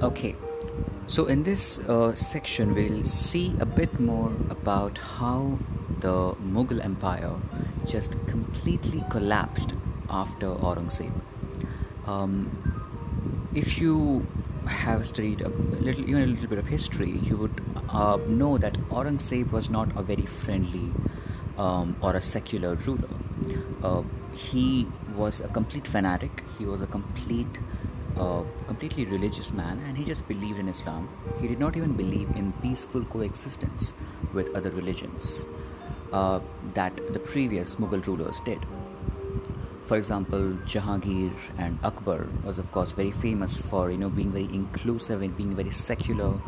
Okay, 0.00 0.36
so 1.08 1.26
in 1.26 1.42
this 1.42 1.80
uh, 1.80 2.14
section, 2.14 2.72
we'll 2.72 3.02
see 3.02 3.56
a 3.58 3.66
bit 3.66 3.98
more 3.98 4.32
about 4.48 4.96
how 4.96 5.58
the 5.98 6.36
Mughal 6.36 6.84
Empire 6.84 7.34
just 7.84 8.12
completely 8.28 9.02
collapsed 9.10 9.74
after 10.08 10.46
Aurangzeb. 10.46 11.10
Um, 12.06 13.50
if 13.52 13.78
you 13.80 14.24
have 14.66 15.04
studied 15.04 15.40
a 15.40 15.48
little, 15.48 16.08
even 16.08 16.22
a 16.22 16.26
little 16.26 16.46
bit 16.46 16.60
of 16.60 16.68
history, 16.68 17.18
you 17.24 17.36
would 17.36 17.60
uh, 17.88 18.18
know 18.28 18.56
that 18.56 18.74
Aurangzeb 18.90 19.50
was 19.50 19.68
not 19.68 19.90
a 19.98 20.02
very 20.04 20.26
friendly 20.26 20.92
um, 21.56 21.96
or 22.00 22.14
a 22.14 22.20
secular 22.20 22.76
ruler. 22.76 23.08
Uh, 23.82 24.02
he 24.32 24.86
was 25.16 25.40
a 25.40 25.48
complete 25.48 25.88
fanatic. 25.88 26.44
He 26.56 26.66
was 26.66 26.82
a 26.82 26.86
complete 26.86 27.58
a 28.18 28.44
completely 28.66 29.04
religious 29.04 29.52
man 29.52 29.82
and 29.86 29.96
he 29.96 30.04
just 30.04 30.26
believed 30.28 30.58
in 30.58 30.68
Islam. 30.68 31.08
He 31.40 31.48
did 31.48 31.58
not 31.58 31.76
even 31.76 31.92
believe 31.92 32.30
in 32.30 32.52
peaceful 32.62 33.04
coexistence 33.04 33.94
with 34.32 34.54
other 34.54 34.70
religions 34.70 35.46
uh, 36.12 36.40
that 36.74 36.96
the 37.12 37.18
previous 37.18 37.76
Mughal 37.76 38.04
rulers 38.06 38.40
did. 38.40 38.64
For 39.84 39.96
example, 39.96 40.58
Jahangir 40.66 41.32
and 41.56 41.78
Akbar 41.82 42.26
was, 42.44 42.58
of 42.58 42.70
course, 42.72 42.92
very 42.92 43.10
famous 43.10 43.56
for 43.56 43.90
you 43.90 43.96
know 43.96 44.10
being 44.10 44.32
very 44.32 44.48
inclusive 44.52 45.22
and 45.22 45.34
being 45.36 45.52
a 45.52 45.56
very 45.56 45.70
secular 45.70 46.38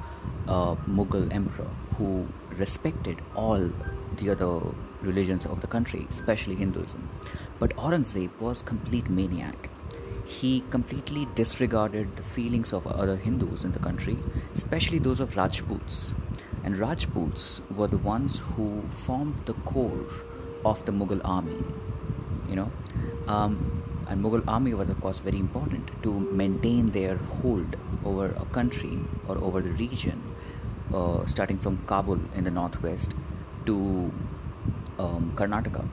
uh, 0.47 0.75
Mughal 0.87 1.33
emperor 1.33 1.71
who 1.97 2.29
respected 2.59 3.23
all 3.35 3.71
the 4.19 4.29
other 4.29 4.61
religions 5.01 5.47
of 5.47 5.61
the 5.63 5.67
country, 5.67 6.07
especially 6.09 6.55
Hinduism. 6.55 7.09
But 7.59 7.75
Aurangzeb 7.77 8.31
was 8.41 8.63
complete 8.63 9.09
maniac 9.09 9.71
he 10.25 10.63
completely 10.71 11.27
disregarded 11.35 12.17
the 12.17 12.23
feelings 12.23 12.73
of 12.73 12.87
other 12.87 13.17
Hindus 13.17 13.65
in 13.65 13.73
the 13.73 13.79
country, 13.79 14.17
especially 14.53 14.99
those 14.99 15.21
of 15.21 15.37
Rajputs. 15.37 16.15
And 16.63 16.77
Rajputs 16.77 17.63
were 17.75 17.87
the 17.87 17.99
ones 17.99 18.41
who 18.41 18.83
formed 18.91 19.41
the 19.47 19.55
core 19.55 20.05
of 20.65 20.85
the 20.85 20.93
Mughal 20.93 21.21
army. 21.25 21.57
You 22.49 22.57
know, 22.57 22.73
um, 23.27 23.83
and 24.09 24.23
Mughal 24.23 24.45
army 24.47 24.75
was 24.75 24.91
of 24.91 25.01
course 25.01 25.21
very 25.21 25.39
important 25.39 25.91
to 26.03 26.19
maintain 26.21 26.91
their 26.91 27.17
hold 27.17 27.77
over 28.05 28.27
a 28.27 28.45
country 28.47 28.99
or 29.29 29.39
over 29.39 29.61
the 29.63 29.71
region, 29.71 30.23
uh, 30.93 31.25
starting 31.27 31.59
from 31.59 31.79
Kabul 31.87 32.21
in 32.35 32.45
the 32.45 32.51
northwest 32.51 33.15
to 33.67 34.13
um, 34.99 35.33
Karnataka 35.37 35.89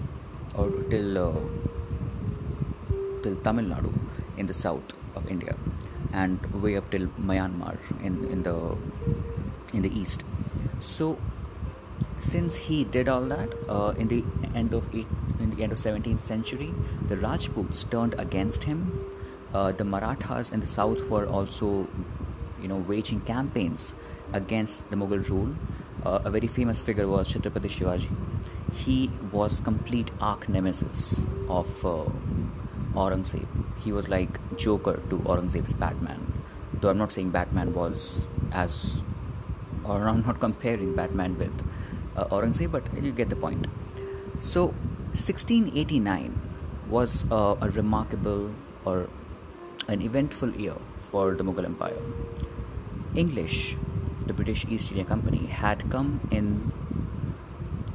or 0.56 0.70
till 0.90 1.18
uh, 1.18 1.34
till 3.24 3.36
Tamil 3.38 3.66
Nadu 3.66 4.07
in 4.38 4.48
the 4.48 4.54
south 4.54 4.94
of 5.16 5.28
India 5.28 5.56
and 6.14 6.40
way 6.62 6.76
up 6.78 6.90
till 6.92 7.08
Myanmar 7.32 7.78
in, 8.04 8.24
in 8.26 8.44
the 8.44 8.78
in 9.74 9.82
the 9.82 10.00
east. 10.00 10.24
So 10.80 11.18
since 12.20 12.56
he 12.56 12.84
did 12.84 13.10
all 13.10 13.26
that 13.26 13.54
uh, 13.70 13.94
in 13.98 14.08
the 14.08 14.24
end 14.56 14.74
of 14.74 14.94
eight, 14.96 15.08
in 15.40 15.56
the 15.56 15.64
end 15.64 15.72
of 15.72 15.78
17th 15.78 16.20
century, 16.20 16.74
the 17.08 17.18
Rajputs 17.18 17.84
turned 17.84 18.16
against 18.18 18.64
him. 18.64 19.06
Uh, 19.54 19.72
the 19.72 19.84
Marathas 19.84 20.50
in 20.50 20.60
the 20.60 20.68
south 20.68 21.02
were 21.10 21.26
also, 21.28 21.88
you 22.62 22.68
know, 22.68 22.78
waging 22.78 23.22
campaigns 23.22 23.96
against 24.34 24.90
the 24.90 24.96
Mughal 24.96 25.28
rule. 25.30 25.56
Uh, 26.06 26.20
a 26.26 26.32
very 26.32 26.48
famous 26.48 26.82
figure 26.82 27.08
was 27.08 27.28
Chhatrapati 27.34 27.70
Shivaji. 27.70 28.10
He 28.74 29.10
was 29.32 29.60
complete 29.60 30.12
arch 30.22 30.48
nemesis 30.48 31.26
of 31.50 31.86
uh, 31.86 32.06
Aurangzeb. 32.94 33.47
He 33.88 33.94
was 33.94 34.10
like 34.10 34.40
Joker 34.58 35.02
to 35.10 35.18
Aurangzeb's 35.20 35.72
Batman. 35.72 36.34
Though 36.74 36.90
I'm 36.90 36.98
not 36.98 37.14
saying 37.14 37.30
Batman 37.30 37.74
was 37.74 38.28
as, 38.52 39.02
or 39.86 40.10
I'm 40.10 40.24
not 40.24 40.42
comparing 40.42 40.94
Batman 40.94 41.38
with 41.38 41.64
uh, 42.18 42.26
Aurangzeb, 42.26 42.70
but 42.74 42.84
you 43.02 43.14
get 43.14 43.30
the 43.30 43.38
point. 43.38 43.68
So, 44.40 44.66
1689 45.14 46.38
was 46.90 47.26
uh, 47.32 47.56
a 47.62 47.70
remarkable 47.70 48.52
or 48.84 49.08
an 49.88 50.02
eventful 50.02 50.52
year 50.58 50.76
for 51.10 51.34
the 51.36 51.46
Mughal 51.46 51.64
Empire. 51.64 52.02
English, 53.16 53.78
the 54.26 54.34
British 54.34 54.66
East 54.70 54.92
India 54.92 55.06
Company, 55.06 55.46
had 55.46 55.90
come 55.90 56.20
in. 56.30 56.74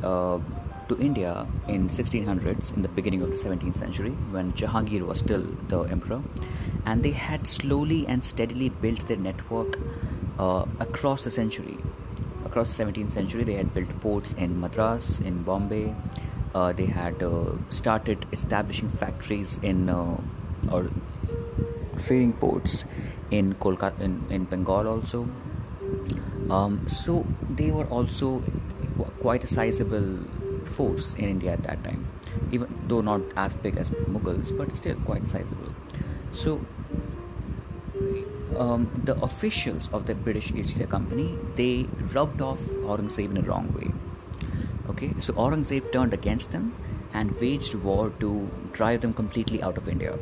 Uh, 0.02 0.38
to 0.92 1.02
India 1.02 1.46
in 1.68 1.88
1600s, 1.88 2.74
in 2.76 2.82
the 2.82 2.88
beginning 2.88 3.22
of 3.22 3.30
the 3.30 3.36
17th 3.36 3.76
century, 3.76 4.10
when 4.30 4.52
Jahangir 4.52 5.06
was 5.06 5.18
still 5.18 5.44
the 5.68 5.80
emperor, 5.82 6.22
and 6.84 7.02
they 7.02 7.12
had 7.12 7.46
slowly 7.46 8.06
and 8.06 8.24
steadily 8.24 8.68
built 8.68 9.06
their 9.06 9.16
network 9.16 9.78
uh, 10.38 10.64
across 10.80 11.24
the 11.24 11.30
century. 11.30 11.78
Across 12.44 12.76
the 12.76 12.84
17th 12.84 13.12
century, 13.12 13.44
they 13.44 13.54
had 13.54 13.72
built 13.74 13.88
ports 14.00 14.34
in 14.34 14.60
Madras, 14.60 15.20
in 15.20 15.42
Bombay. 15.42 15.94
Uh, 16.54 16.72
they 16.72 16.86
had 16.86 17.22
uh, 17.22 17.52
started 17.70 18.26
establishing 18.32 18.90
factories 18.90 19.58
in 19.62 19.88
uh, 19.88 20.20
or 20.70 20.90
trading 21.96 22.34
ports 22.34 22.84
in 23.30 23.54
Kolkata, 23.54 23.98
in, 24.00 24.22
in 24.28 24.44
Bengal 24.44 24.86
also. 24.86 25.26
Um, 26.50 26.86
so 26.86 27.24
they 27.48 27.70
were 27.70 27.86
also 27.86 28.42
quite 29.20 29.44
a 29.44 29.46
sizable 29.46 30.18
force 30.66 31.14
in 31.14 31.24
India 31.24 31.52
at 31.52 31.62
that 31.64 31.82
time, 31.84 32.06
even 32.50 32.68
though 32.88 33.00
not 33.00 33.20
as 33.36 33.56
big 33.56 33.76
as 33.76 33.90
Mughals, 33.90 34.56
but 34.56 34.76
still 34.76 34.96
quite 34.96 35.26
sizable. 35.26 35.74
So, 36.30 36.64
um, 38.58 38.88
the 39.04 39.16
officials 39.22 39.88
of 39.92 40.06
the 40.06 40.14
British 40.14 40.52
East 40.52 40.72
India 40.72 40.86
Company 40.86 41.38
they 41.56 41.86
rubbed 42.14 42.42
off 42.42 42.60
Aurangzeb 42.92 43.30
in 43.30 43.36
a 43.38 43.42
wrong 43.42 43.72
way. 43.72 43.92
Okay, 44.88 45.14
so 45.20 45.32
Aurangzeb 45.34 45.92
turned 45.92 46.12
against 46.12 46.50
them 46.50 46.74
and 47.14 47.38
waged 47.40 47.74
war 47.74 48.10
to 48.20 48.50
drive 48.72 49.00
them 49.02 49.14
completely 49.14 49.62
out 49.62 49.76
of 49.78 49.88
India. 49.88 50.18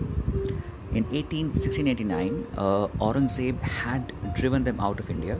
In 0.92 1.06
18, 1.12 1.46
1689, 1.50 2.46
uh, 2.56 2.88
Aurangzeb 2.98 3.60
had 3.60 4.12
driven 4.34 4.64
them 4.64 4.80
out 4.80 4.98
of 4.98 5.08
India. 5.08 5.38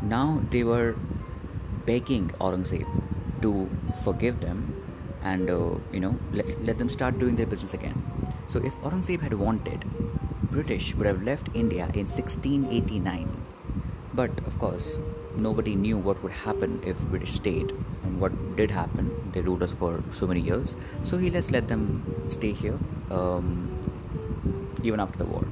Now 0.00 0.42
they 0.50 0.64
were 0.64 0.96
begging 1.86 2.28
Aurangzeb 2.40 3.01
to 3.42 3.68
forgive 4.04 4.40
them 4.40 4.74
and 5.22 5.50
uh, 5.50 5.74
you 5.92 6.00
know 6.00 6.18
let, 6.32 6.64
let 6.64 6.78
them 6.78 6.88
start 6.88 7.18
doing 7.18 7.36
their 7.36 7.46
business 7.46 7.74
again. 7.74 8.02
So 8.46 8.58
if 8.64 8.74
aurangzeb 8.80 9.20
had 9.20 9.34
wanted 9.34 9.84
british 10.54 10.94
would 10.94 11.06
have 11.06 11.22
left 11.22 11.48
india 11.60 11.84
in 12.00 12.06
1689 12.06 13.28
but 14.20 14.40
of 14.50 14.58
course 14.62 14.98
nobody 15.44 15.74
knew 15.74 15.96
what 16.08 16.22
would 16.22 16.32
happen 16.32 16.80
if 16.84 17.00
british 17.12 17.32
stayed. 17.32 17.72
And 18.04 18.20
what 18.20 18.34
did 18.56 18.70
happen 18.70 19.10
they 19.32 19.40
ruled 19.40 19.62
us 19.62 19.72
for 19.72 20.02
so 20.12 20.26
many 20.26 20.40
years. 20.40 20.76
So 21.02 21.16
he 21.16 21.30
just 21.30 21.50
let 21.50 21.68
them 21.68 21.82
stay 22.28 22.52
here 22.52 22.78
um, 23.10 23.78
even 24.82 25.00
after 25.00 25.18
the 25.18 25.24
war. 25.24 25.46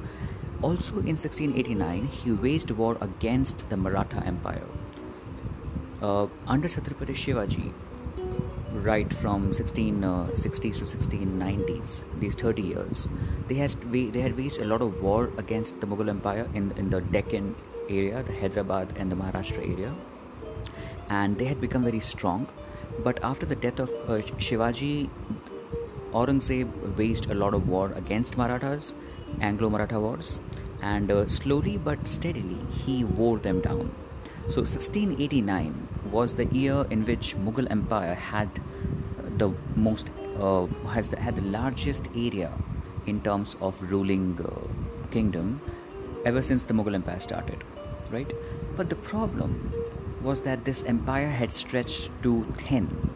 Also 0.61 0.93
in 0.97 1.17
1689 1.17 2.05
he 2.07 2.31
waged 2.31 2.71
war 2.71 2.97
against 3.01 3.67
the 3.71 3.77
maratha 3.77 4.23
empire 4.25 4.67
under 6.01 6.67
Chhatrapati 6.67 7.13
Shivaji, 7.13 7.73
right 8.73 9.13
from 9.13 9.51
1660s 9.51 10.77
to 10.79 10.97
1690s, 10.97 12.03
these 12.19 12.35
30 12.35 12.61
years, 12.61 13.07
they 13.47 13.55
had 13.55 13.71
they 13.91 14.21
had 14.21 14.35
waged 14.37 14.59
a 14.59 14.65
lot 14.65 14.81
of 14.81 15.01
war 15.01 15.29
against 15.37 15.79
the 15.79 15.87
Mughal 15.87 16.09
Empire 16.09 16.49
in 16.53 16.71
in 16.77 16.89
the 16.89 17.01
Deccan 17.01 17.55
area, 17.89 18.23
the 18.23 18.33
Hyderabad 18.39 18.97
and 18.97 19.11
the 19.11 19.15
Maharashtra 19.15 19.67
area, 19.73 19.93
and 21.09 21.37
they 21.37 21.45
had 21.45 21.61
become 21.61 21.83
very 21.83 21.99
strong. 21.99 22.47
But 23.03 23.23
after 23.23 23.45
the 23.45 23.55
death 23.55 23.79
of 23.79 23.89
uh, 24.07 24.21
Shivaji, 24.45 25.09
Aurangzeb 26.13 26.97
waged 26.97 27.29
a 27.29 27.35
lot 27.35 27.53
of 27.53 27.67
war 27.69 27.91
against 27.95 28.37
Marathas, 28.37 28.93
Anglo-Maratha 29.39 29.99
wars, 29.99 30.41
and 30.81 31.11
uh, 31.11 31.27
slowly 31.27 31.77
but 31.77 32.07
steadily 32.07 32.57
he 32.69 33.03
wore 33.03 33.37
them 33.37 33.61
down. 33.61 33.91
So 34.47 34.61
1689 34.61 35.87
was 36.11 36.35
the 36.35 36.45
year 36.45 36.85
in 36.89 37.05
which 37.05 37.35
Mughal 37.37 37.69
Empire 37.71 38.15
had 38.15 38.49
uh, 38.59 39.29
the 39.37 39.53
most 39.75 40.11
uh, 40.39 40.65
has 40.89 41.11
had 41.11 41.35
the 41.35 41.43
largest 41.43 42.09
area 42.15 42.51
in 43.05 43.21
terms 43.21 43.55
of 43.61 43.81
ruling 43.81 44.39
uh, 44.43 45.11
kingdom 45.11 45.61
ever 46.25 46.41
since 46.41 46.63
the 46.63 46.73
Mughal 46.73 46.95
Empire 46.95 47.19
started, 47.19 47.63
right? 48.11 48.33
But 48.75 48.89
the 48.89 48.95
problem 48.95 49.73
was 50.21 50.41
that 50.41 50.65
this 50.65 50.83
empire 50.83 51.29
had 51.29 51.51
stretched 51.51 52.11
too 52.21 52.45
thin 52.55 53.11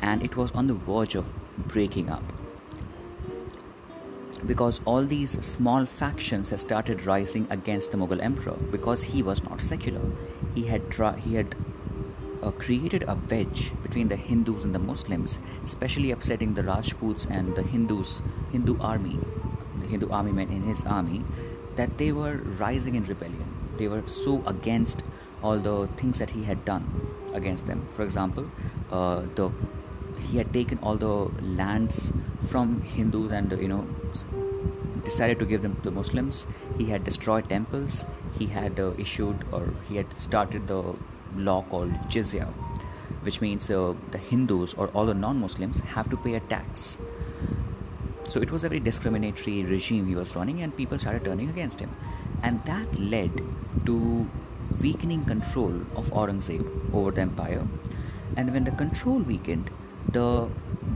and 0.00 0.22
it 0.22 0.36
was 0.36 0.50
on 0.52 0.66
the 0.66 0.74
verge 0.74 1.14
of 1.14 1.32
breaking 1.68 2.08
up 2.08 2.24
because 4.46 4.80
all 4.84 5.04
these 5.04 5.32
small 5.44 5.86
factions 5.86 6.50
had 6.50 6.60
started 6.60 7.06
rising 7.06 7.46
against 7.50 7.90
the 7.92 7.96
Mughal 7.96 8.22
emperor 8.22 8.56
because 8.70 9.04
he 9.04 9.22
was 9.22 9.42
not 9.44 9.60
secular. 9.60 10.00
He 10.54 10.64
had 10.64 10.90
tra- 10.90 11.18
he 11.18 11.34
had 11.34 11.54
uh, 12.42 12.50
created 12.50 13.04
a 13.06 13.16
wedge 13.30 13.72
between 13.82 14.08
the 14.08 14.16
Hindus 14.16 14.64
and 14.64 14.74
the 14.74 14.78
Muslims, 14.78 15.38
especially 15.62 16.10
upsetting 16.10 16.54
the 16.54 16.62
Rajputs 16.64 17.26
and 17.26 17.54
the 17.54 17.62
Hindus, 17.62 18.20
Hindu 18.50 18.78
army, 18.80 19.18
the 19.80 19.86
Hindu 19.86 20.10
army 20.10 20.32
men 20.32 20.48
in 20.48 20.62
his 20.62 20.84
army, 20.84 21.24
that 21.76 21.98
they 21.98 22.12
were 22.12 22.36
rising 22.36 22.96
in 22.96 23.04
rebellion. 23.04 23.62
they 23.78 23.88
were 23.88 24.02
so 24.06 24.42
against 24.46 25.02
all 25.42 25.58
the 25.58 25.88
things 25.96 26.18
that 26.18 26.30
he 26.30 26.44
had 26.44 26.64
done 26.64 26.84
against 27.34 27.66
them. 27.66 27.86
For 27.90 28.02
example, 28.02 28.50
uh, 28.90 29.22
the 29.34 29.50
he 30.18 30.38
had 30.38 30.52
taken 30.52 30.78
all 30.82 30.96
the 30.96 31.30
lands 31.42 32.12
from 32.48 32.82
Hindus 32.82 33.32
and 33.32 33.50
you 33.52 33.68
know 33.68 33.86
decided 35.04 35.38
to 35.38 35.46
give 35.46 35.62
them 35.62 35.76
to 35.76 35.82
the 35.82 35.90
Muslims. 35.90 36.46
He 36.78 36.86
had 36.86 37.04
destroyed 37.04 37.48
temples. 37.48 38.04
He 38.38 38.46
had 38.46 38.78
uh, 38.78 38.92
issued 38.98 39.44
or 39.52 39.74
he 39.88 39.96
had 39.96 40.20
started 40.20 40.66
the 40.66 40.94
law 41.36 41.62
called 41.62 41.92
jizya, 42.08 42.46
which 43.22 43.40
means 43.40 43.70
uh, 43.70 43.94
the 44.10 44.18
Hindus 44.18 44.74
or 44.74 44.88
all 44.88 45.06
the 45.06 45.14
non-Muslims 45.14 45.80
have 45.80 46.08
to 46.10 46.16
pay 46.16 46.34
a 46.34 46.40
tax. 46.40 46.98
So 48.28 48.40
it 48.40 48.50
was 48.50 48.64
a 48.64 48.68
very 48.68 48.80
discriminatory 48.80 49.64
regime 49.64 50.06
he 50.06 50.14
was 50.14 50.36
running, 50.36 50.62
and 50.62 50.74
people 50.76 50.98
started 50.98 51.24
turning 51.24 51.50
against 51.50 51.80
him, 51.80 51.94
and 52.42 52.62
that 52.64 52.98
led 52.98 53.42
to 53.86 54.30
weakening 54.80 55.24
control 55.24 55.74
of 55.96 56.10
Aurangzeb 56.12 56.94
over 56.94 57.10
the 57.10 57.20
empire. 57.20 57.66
And 58.36 58.52
when 58.52 58.64
the 58.64 58.70
control 58.70 59.18
weakened, 59.18 59.70
the 60.12 60.48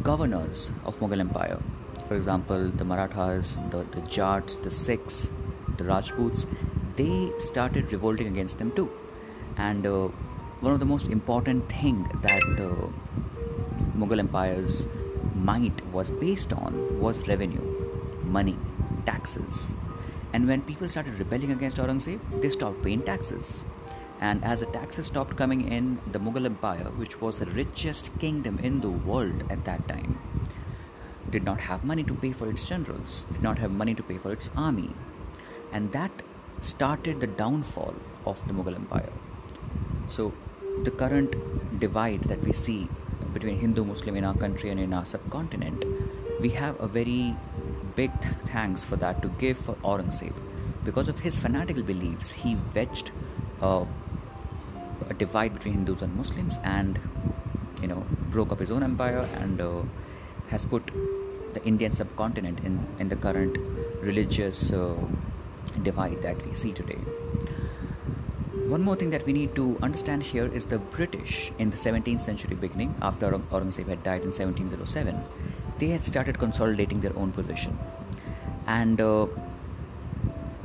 governors 0.02 0.72
of 0.84 0.98
Mughal 1.00 1.20
Empire, 1.20 1.60
for 2.08 2.16
example, 2.16 2.70
the 2.70 2.84
Marathas, 2.84 3.58
the, 3.70 3.84
the 3.92 4.00
Jats, 4.02 4.56
the 4.56 4.70
Sikhs, 4.70 5.30
the 5.78 5.84
Rajputs, 5.84 6.46
they 6.96 7.32
started 7.38 7.92
revolting 7.92 8.26
against 8.26 8.58
them 8.58 8.72
too. 8.72 8.90
And 9.56 9.86
uh, 9.86 10.08
one 10.60 10.72
of 10.72 10.80
the 10.80 10.86
most 10.86 11.08
important 11.08 11.68
thing 11.70 12.08
that 12.22 12.42
uh, 12.42 12.88
Mughal 13.96 14.18
Empire's 14.18 14.88
might 15.34 15.84
was 15.92 16.10
based 16.10 16.52
on 16.52 17.00
was 17.00 17.26
revenue, 17.28 17.62
money, 18.24 18.58
taxes. 19.04 19.74
And 20.32 20.46
when 20.46 20.62
people 20.62 20.88
started 20.88 21.18
rebelling 21.18 21.52
against 21.52 21.78
Aurangzeb, 21.78 22.20
they 22.42 22.50
stopped 22.50 22.82
paying 22.82 23.02
taxes. 23.02 23.64
And 24.20 24.44
as 24.44 24.60
the 24.60 24.66
taxes 24.66 25.06
stopped 25.06 25.36
coming 25.36 25.70
in, 25.70 26.00
the 26.10 26.18
Mughal 26.18 26.46
Empire, 26.46 26.90
which 26.96 27.20
was 27.20 27.38
the 27.38 27.46
richest 27.46 28.18
kingdom 28.18 28.58
in 28.58 28.80
the 28.80 28.90
world 28.90 29.44
at 29.50 29.64
that 29.64 29.86
time, 29.88 30.18
did 31.30 31.44
not 31.44 31.60
have 31.60 31.84
money 31.84 32.02
to 32.04 32.14
pay 32.14 32.32
for 32.32 32.48
its 32.48 32.66
generals, 32.68 33.26
did 33.32 33.42
not 33.42 33.58
have 33.58 33.70
money 33.70 33.94
to 33.94 34.02
pay 34.02 34.16
for 34.16 34.32
its 34.32 34.48
army. 34.56 34.90
And 35.72 35.92
that 35.92 36.22
started 36.60 37.20
the 37.20 37.26
downfall 37.26 37.94
of 38.24 38.46
the 38.48 38.54
Mughal 38.54 38.74
Empire. 38.74 39.12
So, 40.06 40.32
the 40.84 40.90
current 40.90 41.80
divide 41.80 42.22
that 42.24 42.42
we 42.42 42.52
see 42.52 42.88
between 43.32 43.58
Hindu 43.58 43.84
Muslim 43.84 44.16
in 44.16 44.24
our 44.24 44.34
country 44.34 44.70
and 44.70 44.80
in 44.80 44.92
our 44.94 45.04
subcontinent, 45.04 45.84
we 46.40 46.50
have 46.50 46.80
a 46.80 46.86
very 46.86 47.36
big 47.94 48.18
th- 48.20 48.34
thanks 48.46 48.84
for 48.84 48.96
that 48.96 49.22
to 49.22 49.28
give 49.28 49.58
for 49.58 49.74
Aurangzeb. 49.76 50.32
Because 50.84 51.08
of 51.08 51.20
his 51.20 51.38
fanatical 51.38 51.82
beliefs, 51.82 52.32
he 52.32 52.56
wedged 52.74 53.10
uh, 53.60 53.84
a 55.08 55.14
divide 55.14 55.53
between 55.55 55.75
Hindus 55.75 56.03
and 56.03 56.14
Muslims 56.17 56.58
and 56.62 56.99
you 57.81 57.88
know 57.88 58.05
broke 58.31 58.53
up 58.53 58.61
his 58.61 58.70
own 58.70 58.82
empire 58.82 59.29
and 59.41 59.61
uh, 59.61 59.82
has 60.49 60.67
put 60.67 60.91
the 61.55 61.64
Indian 61.64 61.93
subcontinent 61.93 62.61
in, 62.61 62.87
in 62.99 63.08
the 63.08 63.17
current 63.17 63.56
religious 64.00 64.73
uh, 64.73 64.94
divide 65.82 66.20
that 66.23 66.47
we 66.47 66.55
see 66.55 66.73
today. 66.73 66.99
One 68.69 68.82
more 68.82 68.97
thing 68.97 69.11
that 69.11 69.25
we 69.25 69.32
need 69.32 69.55
to 69.55 69.79
understand 69.81 70.25
here 70.25 70.47
is 70.53 70.67
the 70.67 70.79
British 70.79 71.52
in 71.59 71.70
the 71.70 71.76
17th 71.76 72.20
century 72.20 72.56
beginning, 72.56 72.94
after 73.00 73.31
Aurangzeb 73.31 73.88
had 73.88 74.02
died 74.02 74.23
in 74.23 74.32
1707, 74.32 75.23
they 75.79 75.88
had 75.88 76.05
started 76.05 76.38
consolidating 76.38 77.00
their 77.00 77.17
own 77.17 77.32
position. 77.32 77.79
And 78.67 79.00
uh, 79.00 79.26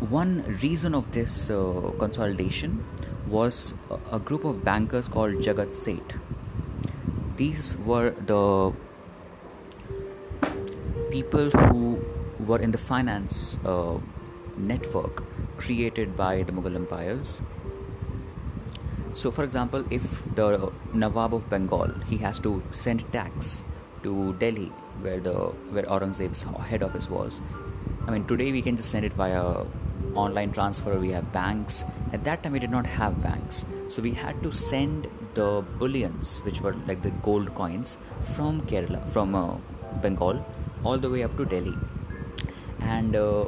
one 0.10 0.44
reason 0.64 0.96
of 0.96 1.12
this 1.12 1.50
uh, 1.52 1.92
consolidation 2.00 2.84
was 3.32 3.74
a, 4.12 4.20
group 4.20 4.44
of 4.44 4.64
bankers 4.64 5.08
called 5.08 5.36
Jagat 5.36 5.76
Seth. 5.76 6.16
These 7.38 7.78
were 7.78 8.12
the 8.12 8.74
people 11.10 11.50
who 11.50 12.04
were 12.46 12.60
in 12.60 12.72
the 12.72 12.78
finance 12.78 13.58
uh, 13.66 13.98
network 14.58 15.24
created 15.58 16.18
by 16.18 16.44
the 16.44 16.52
Mughal 16.52 16.76
empires. 16.76 17.42
So, 19.14 19.32
for 19.32 19.44
example, 19.44 19.86
if 19.90 20.04
the 20.36 20.72
Nawab 20.94 21.34
of 21.34 21.50
Bengal 21.50 21.94
he 22.10 22.18
has 22.18 22.40
to 22.40 22.62
send 22.72 23.12
tax 23.12 23.66
to 24.04 24.34
Delhi, 24.40 24.72
where 25.02 25.20
the 25.20 25.34
where 25.76 25.84
Aurangzeb's 25.84 26.44
head 26.44 26.84
office 26.84 27.10
was. 27.10 27.42
I 28.08 28.12
mean, 28.12 28.26
today 28.26 28.52
we 28.52 28.62
can 28.62 28.76
just 28.78 28.90
send 28.90 29.06
it 29.06 29.14
via 29.14 29.64
online 30.16 30.52
transfer. 30.52 30.98
We 30.98 31.12
have 31.12 31.32
banks. 31.32 31.86
At 32.14 32.24
that 32.26 32.44
time, 32.44 32.54
we 32.54 32.60
did 32.60 32.72
not 32.72 32.86
have 32.86 33.22
banks, 33.24 33.66
so 33.88 34.02
we 34.02 34.12
had 34.12 34.42
to 34.44 34.52
send 34.52 35.08
the 35.34 35.64
bullions, 35.80 36.42
which 36.42 36.62
were 36.62 36.76
like 36.88 37.02
the 37.02 37.12
gold 37.28 37.54
coins, 37.56 37.98
from 38.36 38.62
Kerala, 38.62 39.08
from 39.10 39.36
uh, 39.36 39.56
Bengal, 40.02 40.46
all 40.84 40.98
the 40.98 41.10
way 41.10 41.24
up 41.24 41.36
to 41.38 41.46
Delhi. 41.46 41.76
And 42.80 43.16
uh, 43.16 43.46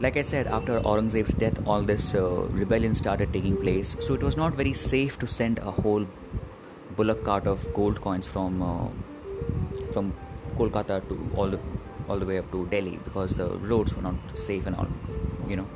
like 0.00 0.16
I 0.16 0.22
said, 0.22 0.46
after 0.46 0.80
Aurangzeb's 0.80 1.34
death, 1.34 1.58
all 1.66 1.82
this 1.82 2.14
uh, 2.14 2.28
rebellion 2.62 2.94
started 2.94 3.32
taking 3.32 3.56
place. 3.56 3.96
So 4.00 4.14
it 4.14 4.22
was 4.22 4.36
not 4.36 4.54
very 4.54 4.72
safe 4.72 5.18
to 5.20 5.26
send 5.26 5.58
a 5.58 5.70
whole 5.70 6.06
bullock 6.96 7.24
cart 7.24 7.46
of 7.46 7.72
gold 7.72 8.00
coins 8.00 8.28
from 8.28 8.62
uh, 8.62 8.88
from 9.92 10.12
Kolkata 10.56 11.00
to 11.08 11.30
all 11.36 11.48
the 11.48 11.60
all 12.08 12.18
the 12.18 12.26
way 12.26 12.38
up 12.38 12.50
to 12.52 12.66
Delhi 12.66 12.98
because 13.04 13.34
the 13.34 13.48
roads 13.72 13.94
were 13.94 14.02
not 14.02 14.14
safe 14.34 14.66
and 14.66 14.76
all, 14.76 14.88
you 15.48 15.56
know. 15.56 15.68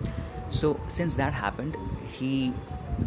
So 0.49 0.79
since 0.89 1.15
that 1.17 1.33
happened, 1.33 1.77
he, 2.19 2.53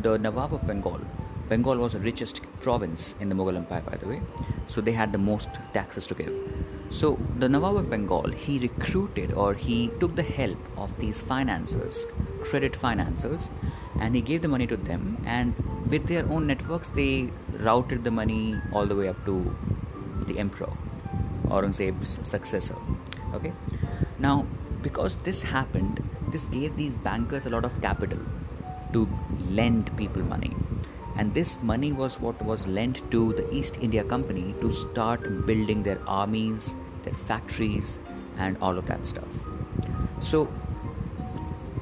the 0.02 0.18
Nawab 0.18 0.54
of 0.54 0.66
Bengal, 0.66 1.00
Bengal 1.48 1.78
was 1.78 1.94
the 1.94 2.00
richest 2.00 2.42
province 2.62 3.14
in 3.20 3.30
the 3.30 3.36
Mughal 3.36 3.56
Empire, 3.56 3.82
by 3.82 3.98
the 3.98 4.08
way. 4.08 4.22
So 4.66 4.82
they 4.82 4.94
had 4.94 5.12
the 5.12 5.20
most 5.20 5.50
taxes 5.74 6.08
to 6.08 6.16
give. 6.16 6.34
So 6.90 7.20
the 7.38 7.48
Nawab 7.48 7.76
of 7.78 7.90
Bengal, 7.90 8.32
he 8.32 8.58
recruited 8.58 9.32
or 9.34 9.54
he 9.54 9.92
took 10.00 10.16
the 10.16 10.24
help 10.24 10.58
of 10.76 10.98
these 11.00 11.22
financiers, 11.22 12.08
credit 12.44 12.76
financiers, 12.76 13.52
and 14.00 14.16
he 14.16 14.22
gave 14.22 14.42
the 14.42 14.48
money 14.48 14.66
to 14.68 14.78
them. 14.78 15.24
And 15.26 15.54
with 15.90 16.08
their 16.08 16.28
own 16.30 16.48
networks, 16.48 16.90
they 16.90 17.30
routed 17.60 18.04
the 18.04 18.12
money 18.12 18.60
all 18.74 18.88
the 18.88 18.96
way 18.96 19.08
up 19.08 19.24
to 19.26 19.56
the 20.26 20.40
emperor, 20.40 20.72
Aurangzeb's 21.46 22.20
successor. 22.28 22.76
Okay. 23.34 23.54
Now, 24.18 24.48
because 24.82 25.18
this 25.18 25.42
happened, 25.44 26.05
this 26.36 26.48
gave 26.58 26.76
these 26.76 26.98
bankers 27.10 27.46
a 27.46 27.50
lot 27.58 27.66
of 27.72 27.82
capital 27.82 28.20
to 28.94 29.08
lend 29.60 29.96
people 29.98 30.22
money 30.36 30.54
and 31.18 31.34
this 31.34 31.58
money 31.62 31.92
was 31.94 32.20
what 32.20 32.42
was 32.44 32.66
lent 32.68 33.00
to 33.12 33.34
the 33.34 33.50
East 33.54 33.78
India 33.82 34.04
Company 34.04 34.54
to 34.62 34.72
start 34.72 35.46
building 35.46 35.84
their 35.84 36.00
armies, 36.08 36.76
their 37.04 37.14
factories, 37.14 38.00
and 38.38 38.58
all 38.62 38.78
of 38.78 38.86
that 38.88 39.06
stuff. 39.06 39.30
So, 40.20 40.52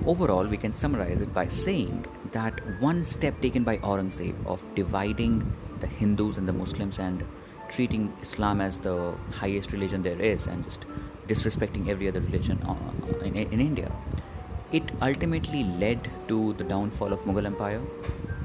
overall, 0.05 0.45
we 0.45 0.57
can 0.57 0.71
summarize 0.71 1.21
it 1.21 1.33
by 1.33 1.47
saying 1.47 2.05
that 2.31 2.61
one 2.79 3.03
step 3.03 3.41
taken 3.41 3.63
by 3.63 3.77
Aurangzeb 3.77 4.45
of 4.45 4.63
dividing 4.75 5.51
the 5.79 5.87
Hindus 5.87 6.37
and 6.37 6.47
the 6.47 6.53
Muslims 6.53 6.99
and 6.99 7.25
treating 7.69 8.13
Islam 8.21 8.61
as 8.61 8.79
the 8.79 9.15
highest 9.31 9.71
religion 9.71 10.03
there 10.03 10.21
is 10.21 10.45
and 10.45 10.63
just 10.63 10.85
disrespecting 11.27 11.89
every 11.89 12.07
other 12.07 12.21
religion 12.21 12.61
uh, 12.67 13.23
in, 13.25 13.35
in 13.35 13.59
India, 13.59 13.91
it 14.73 14.91
ultimately 15.01 15.63
led 15.63 16.09
to 16.27 16.53
the 16.53 16.63
downfall 16.63 17.13
of 17.13 17.19
Mughal 17.21 17.45
Empire 17.45 17.81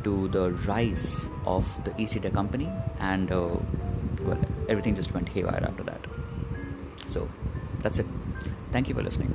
to 0.04 0.28
the 0.28 0.52
rise 0.72 1.30
of 1.46 1.66
the 1.84 2.00
East 2.00 2.16
India 2.16 2.30
Company, 2.30 2.68
and 3.00 3.32
uh, 3.32 3.48
well, 4.22 4.40
everything 4.68 4.94
just 4.94 5.12
went 5.14 5.28
haywire 5.28 5.64
after 5.66 5.82
that. 5.84 6.06
So 7.06 7.28
that's 7.80 7.98
it. 7.98 8.06
Thank 8.70 8.88
you 8.88 8.94
for 8.94 9.02
listening. 9.02 9.32